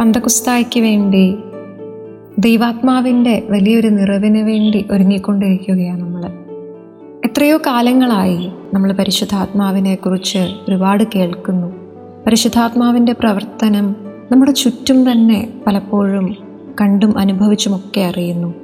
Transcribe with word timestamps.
പന്തകുസ്തായ്ക്ക് 0.00 0.80
വേണ്ടി 0.80 1.38
ദൈവാത്മാവിന്റെ 2.38 3.46
വലിയൊരു 3.50 3.88
നിറവിന് 3.88 4.38
വേണ്ടി 4.38 4.88
ഒരുങ്ങിക്കൊണ്ടിരിക്കുകയാണ് 4.90 6.00
നമ്മൾ. 6.00 6.26
എത്രയോ 7.24 7.58
കാലങ്ങളായി 7.66 8.52
നമ്മൾ 8.74 8.92
പരിശുദ്ധാത്മാവിനെ 8.92 9.94
കുറിച്ച് 9.94 10.38
ഒരുപാട് 10.38 11.04
കേൾക്കുന്നു. 11.14 11.66
പരിശുദ്ധാത്മാവിന്റെ 12.26 13.12
പ്രവർത്തനം 13.12 13.96
നമ്മുടെ 14.32 14.52
ചുറ്റും 14.52 15.12
തന്നെ 15.12 15.52
പലപ്പോഴും 15.66 16.36
കണ്ടും 16.80 17.18
അനുഭവിച്ചുമൊക്കെ 17.18 18.00
അറിയുന്നു. 18.00 18.54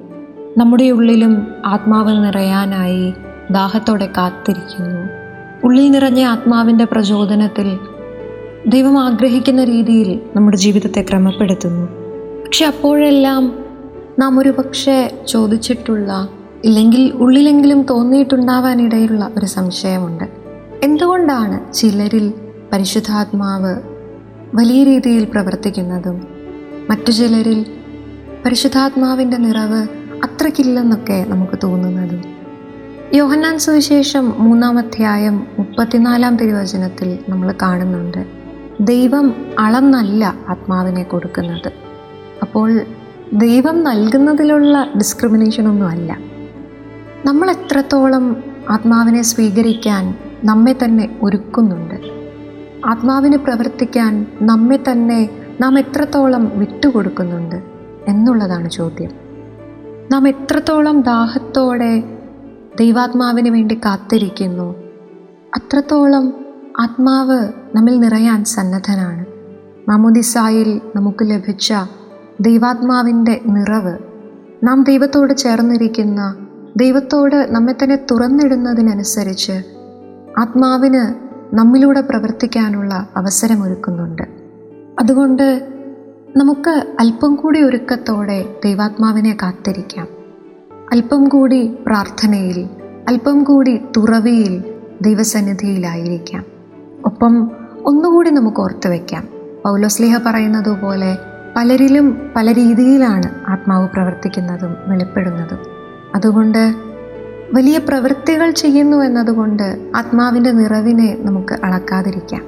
നമ്മുടെ 0.58 0.90
ഉള്ളിലും 0.90 1.46
ആത്മാവ് 1.66 2.24
നിറയാനായി 2.24 3.12
ദാഹത്തോടെ 3.50 4.08
കാത്തിരിക്കുന്നു. 4.16 5.08
ഉള്ളിൽ 5.64 5.90
നിറഞ്ഞ 5.90 6.22
ആത്മാവിന്റെ 6.22 6.84
പ്രചോദനത്തിൽ 6.84 7.78
ദൈവം 8.66 8.98
ആഗ്രഹിക്കുന്ന 8.98 9.64
രീതിയിൽ 9.64 10.20
നമ്മുടെ 10.36 10.56
ജീവിതത്തെ 10.56 11.04
ക്രമപ്പെടുത്തുന്നു. 11.10 11.86
പക്ഷെ 12.44 12.66
അപ്പോഴെല്ലാം 12.66 13.64
നാം 14.18 14.38
ഒരു 14.38 14.48
പക്ഷേ 14.48 15.24
ചോദിച്ചിട്ടുള്ള 15.28 16.28
ഇല്ലെങ്കിൽ 16.64 17.12
ഉള്ളിലെങ്കിലും 17.14 17.82
തോന്നിയിട്ടുണ്ടാവാനിടയിലുള്ള 17.82 19.30
ഒരു 19.38 19.46
സംശയമുണ്ട്. 19.46 20.24
എന്തുകൊണ്ടാണ് 20.82 21.72
ചിലരിൽ 21.72 22.34
പരിശുദ്ധാത്മാവ് 22.72 23.80
വലിയ 24.54 24.84
രീതിയിൽ 24.84 25.24
പ്രവർത്തിക്കുന്നതും 25.24 26.26
മറ്റു 26.90 27.10
ചിലരിൽ 27.10 27.66
പരിശുദ്ധാത്മാവിന്റെ 28.46 29.36
നിറവ് 29.36 29.86
അത്രയ്ക്കില്ലെന്നൊക്കെ 30.24 31.26
നമുക്ക് 31.28 31.58
തോന്നുന്നതും? 31.62 32.22
യോഹന്നാൻ 33.14 33.58
സുവിശേഷം 33.58 34.34
മൂന്നാം 34.38 34.78
അധ്യായം 34.78 35.46
മുപ്പത്തിനാലാം 35.58 36.36
തിരുവചനത്തിൽ 36.36 37.18
നമ്മൾ 37.28 37.54
കാണുന്നുണ്ട്. 37.62 38.45
ദൈവം 38.80 39.34
അളന്നല്ല 39.58 40.34
ആത്മാവിനെ 40.48 41.02
കൊടുക്കുന്നത്. 41.02 41.72
അപ്പോൾ 42.42 42.80
ദൈവം 43.32 43.84
നൽകുന്നതിലുള്ള 43.84 44.88
ഡിസ്ക്രിമിനേഷൻ 44.96 45.68
ഒന്നുമല്ല 45.68 46.18
നമ്മൾ 47.24 47.50
എത്രത്തോളം 47.50 48.44
ആത്മാവിനെ 48.70 49.22
സ്വീകരിക്കാൻ 49.22 50.18
നമ്മെ 50.44 50.76
തന്നെ 50.84 51.18
ഒരുക്കുന്നുണ്ട്. 51.22 51.94
ആത്മാവിന് 52.86 53.36
പ്രവർത്തിക്കാൻ 53.36 54.26
നമ്മെ 54.42 54.84
തന്നെ 54.90 55.30
നാം 55.60 55.78
എത്രത്തോളം 55.78 56.52
വിട്ടുകൊടുക്കുന്നുണ്ട് 56.54 57.56
എന്നുള്ളതാണ് 58.08 58.70
ചോദ്യം. 58.70 59.10
നാം 60.12 60.28
എത്രത്തോളം 60.28 61.00
ദാഹത്തോടെ 61.00 62.02
ദൈവാത്മാവിന് 62.78 63.48
വേണ്ടി 63.48 63.74
കാത്തിരിക്കുന്നു 63.74 64.74
അത്രത്തോളം 65.56 66.45
ആത്മാവ് 66.80 67.48
നമ്മിൽ 67.74 68.00
നിറയാൻ 68.00 68.44
സന്നദ്ധനാണ്. 68.44 69.26
മാമുദിസായിൽ 69.88 70.80
നമുക്ക് 70.96 71.18
ലഭിച്ച 71.22 71.74
ദൈവാത്മാവിന്റെ 72.40 73.40
നിറവ്. 73.46 73.98
നാം 74.64 74.84
ദൈവത്തോട് 74.84 75.36
ചേർന്നിരിക്കുന്ന 75.36 76.36
ദൈവത്തോട് 76.76 77.46
നമ്മെ 77.50 77.72
തന്നെ 77.72 77.98
തുറന്നിടുന്നതിനനുസരിച്ച് 78.10 79.52
ആത്മാവിന് 80.38 81.14
നമ്മിലൂടെ 81.56 82.00
പ്രവർത്തിക്കാനുള്ള 82.00 83.08
അവസരമൊരുക്കുന്നുണ്ട്. 83.16 84.22
അതുകൊണ്ട് 84.98 85.68
നമുക്ക് 86.36 86.96
അല്പം 87.00 87.34
കൂടി 87.34 87.62
ഒരുക്കത്തോടെ 87.62 88.56
ദൈവാത്മാവിനെ 88.64 89.36
കാത്തിരിക്കാം. 89.42 90.06
അല്പം 90.92 91.28
കൂടി 91.28 91.76
പ്രാർത്ഥനയിൽ 91.86 92.68
അല്പം 93.08 93.44
കൂടി 93.44 93.80
തുറവിയിൽ 93.96 94.64
ദൈവസന്നിധിയിലായിരിക്കാം. 95.02 96.55
ഒപ്പം 97.06 97.50
ഒന്നുകൂടി 97.84 98.30
നമുക്ക് 98.30 98.60
ഓർത്തു 98.60 98.88
വയ്ക്കാം 98.88 99.28
പൗലോസ്ലിഹ 99.64 100.18
പറയുന്നത് 100.26 100.80
പോലെ 100.80 101.18
പലരിലും 101.56 102.30
പല 102.36 102.52
രീതിയിലാണ് 102.52 103.50
ആത്മാവ് 103.50 103.88
പ്രവർത്തിക്കുന്നതും 103.88 104.76
വെളിപ്പെടുന്നതും. 104.86 105.58
അതുകൊണ്ട് 106.14 106.74
വലിയ 107.54 107.78
പ്രവൃത്തികൾ 107.78 108.50
ചെയ്യുന്നു 108.50 108.96
എന്നതുകൊണ്ട് 108.96 109.90
ആത്മാവിന്റെ 109.96 110.50
നിറവിനെ 110.50 111.18
നമുക്ക് 111.20 111.54
അളക്കാതിരിക്കാം. 111.64 112.42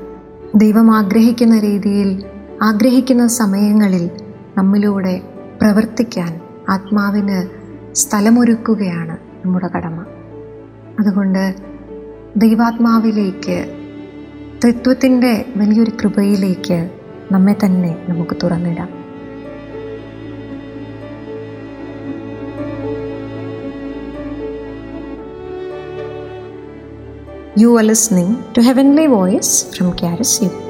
ദൈവം 0.55 0.95
ആഗ്രഹിക്കുന്ന 0.95 1.59
രീതിയിൽ 1.59 2.25
ആഗ്രഹിക്കുന്ന 2.63 3.27
സമയങ്ങളിൽ 3.27 4.11
നമ്മിലൂടെ 4.57 5.21
പ്രവർത്തിക്കാൻ 5.61 6.41
ആത്മാവിന് 6.69 7.49
സ്ഥലമൊരുക്കുകയാണ് 7.95 9.17
നമ്മുടെ 9.45 9.69
കടമ. 9.77 10.05
അതുകൊണ്ട് 11.01 11.55
ദൈവാത്മാവിലേക്ക് 12.37 13.78
തത്വത്തിന്റെ 14.65 15.45
വലിയൊരു 15.57 15.93
കൃപയിലേക്ക് 16.01 16.79
നമ്മെ 17.33 17.53
തന്നെ 17.53 17.93
നമുക്ക് 18.09 18.37
തുറന്നിടാം 18.43 18.91
You 27.57 27.77
are 27.77 27.83
listening 27.83 28.45
to 28.55 28.63
Heavenly 28.63 29.07
Voice 29.09 29.75
from 29.75 29.97
Caris 29.97 30.43
U. 30.43 30.68